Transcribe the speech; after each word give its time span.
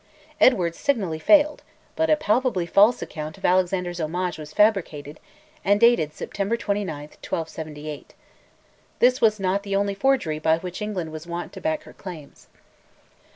Edward 0.39 0.73
signally 0.73 1.19
failed; 1.19 1.61
but 1.95 2.09
a 2.09 2.15
palpably 2.15 2.65
false 2.65 3.03
account 3.03 3.37
of 3.37 3.45
Alexander's 3.45 4.01
homage 4.01 4.39
was 4.39 4.51
fabricated, 4.51 5.19
and 5.63 5.79
dated 5.79 6.11
September 6.11 6.57
29, 6.57 6.91
1278. 7.03 8.15
This 8.97 9.21
was 9.21 9.39
not 9.39 9.61
the 9.61 9.75
only 9.75 9.93
forgery 9.93 10.39
by 10.39 10.57
which 10.57 10.81
England 10.81 11.11
was 11.11 11.27
wont 11.27 11.53
to 11.53 11.61
back 11.61 11.83
her 11.83 11.93
claims. 11.93 12.47